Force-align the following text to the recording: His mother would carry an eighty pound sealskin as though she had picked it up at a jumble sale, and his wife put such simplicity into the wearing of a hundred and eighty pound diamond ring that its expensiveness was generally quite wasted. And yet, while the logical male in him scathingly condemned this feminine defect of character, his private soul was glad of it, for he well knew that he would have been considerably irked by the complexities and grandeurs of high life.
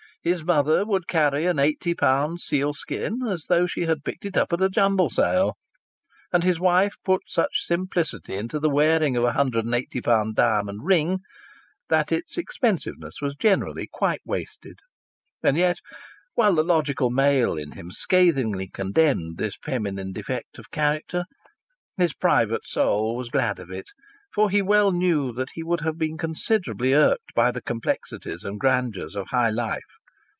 His 0.23 0.43
mother 0.43 0.85
would 0.85 1.07
carry 1.07 1.47
an 1.47 1.57
eighty 1.57 1.95
pound 1.95 2.41
sealskin 2.41 3.23
as 3.27 3.45
though 3.45 3.65
she 3.65 3.85
had 3.85 4.03
picked 4.03 4.23
it 4.23 4.37
up 4.37 4.53
at 4.53 4.61
a 4.61 4.69
jumble 4.69 5.09
sale, 5.09 5.55
and 6.31 6.43
his 6.43 6.59
wife 6.59 6.93
put 7.03 7.23
such 7.25 7.65
simplicity 7.65 8.35
into 8.35 8.59
the 8.59 8.69
wearing 8.69 9.17
of 9.17 9.23
a 9.23 9.31
hundred 9.31 9.65
and 9.65 9.73
eighty 9.73 9.99
pound 9.99 10.35
diamond 10.35 10.81
ring 10.85 11.21
that 11.89 12.11
its 12.11 12.37
expensiveness 12.37 13.15
was 13.19 13.33
generally 13.33 13.89
quite 13.91 14.21
wasted. 14.23 14.75
And 15.41 15.57
yet, 15.57 15.79
while 16.35 16.53
the 16.53 16.61
logical 16.63 17.09
male 17.09 17.57
in 17.57 17.71
him 17.71 17.89
scathingly 17.89 18.67
condemned 18.71 19.39
this 19.39 19.55
feminine 19.59 20.11
defect 20.13 20.59
of 20.59 20.69
character, 20.69 21.23
his 21.97 22.13
private 22.13 22.67
soul 22.67 23.15
was 23.17 23.29
glad 23.29 23.57
of 23.57 23.71
it, 23.71 23.87
for 24.31 24.51
he 24.51 24.61
well 24.61 24.91
knew 24.91 25.33
that 25.33 25.49
he 25.55 25.63
would 25.63 25.81
have 25.81 25.97
been 25.97 26.19
considerably 26.19 26.93
irked 26.93 27.33
by 27.33 27.49
the 27.49 27.59
complexities 27.63 28.43
and 28.43 28.59
grandeurs 28.59 29.15
of 29.15 29.29
high 29.29 29.49
life. 29.49 29.81